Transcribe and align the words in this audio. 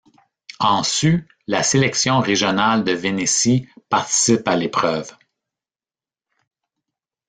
En 0.57 0.81
sus, 0.81 1.27
la 1.45 1.61
sélection 1.61 2.21
régionale 2.21 2.83
de 2.83 2.91
Vénétie 2.91 3.69
participe 3.87 4.47
à 4.47 4.55
l'épreuve. 4.55 5.15